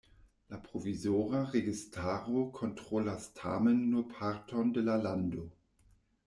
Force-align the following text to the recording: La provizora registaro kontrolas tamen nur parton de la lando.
La 0.51 0.57
provizora 0.67 1.41
registaro 1.55 2.41
kontrolas 2.55 3.29
tamen 3.41 3.85
nur 3.93 4.07
parton 4.15 4.75
de 4.79 4.85
la 4.91 4.97
lando. 5.05 5.47